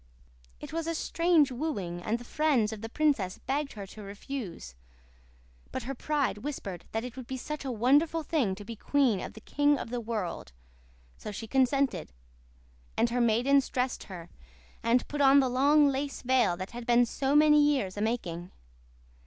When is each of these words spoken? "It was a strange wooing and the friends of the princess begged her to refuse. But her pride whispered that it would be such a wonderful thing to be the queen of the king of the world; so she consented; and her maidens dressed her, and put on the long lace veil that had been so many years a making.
"It 0.59 0.73
was 0.73 0.87
a 0.87 0.95
strange 0.95 1.51
wooing 1.51 2.01
and 2.01 2.17
the 2.17 2.23
friends 2.23 2.73
of 2.73 2.81
the 2.81 2.89
princess 2.89 3.37
begged 3.37 3.73
her 3.73 3.85
to 3.85 4.01
refuse. 4.01 4.73
But 5.71 5.83
her 5.83 5.93
pride 5.93 6.39
whispered 6.39 6.85
that 6.91 7.03
it 7.03 7.15
would 7.15 7.27
be 7.27 7.37
such 7.37 7.63
a 7.63 7.71
wonderful 7.71 8.23
thing 8.23 8.55
to 8.55 8.65
be 8.65 8.73
the 8.73 8.83
queen 8.83 9.19
of 9.21 9.33
the 9.33 9.41
king 9.41 9.77
of 9.77 9.91
the 9.91 10.01
world; 10.01 10.53
so 11.17 11.31
she 11.31 11.45
consented; 11.45 12.13
and 12.97 13.11
her 13.11 13.21
maidens 13.21 13.69
dressed 13.69 14.05
her, 14.05 14.31
and 14.81 15.07
put 15.07 15.21
on 15.21 15.39
the 15.39 15.47
long 15.49 15.87
lace 15.89 16.23
veil 16.23 16.57
that 16.57 16.71
had 16.71 16.87
been 16.87 17.05
so 17.05 17.35
many 17.35 17.61
years 17.61 17.95
a 17.95 18.01
making. 18.01 18.51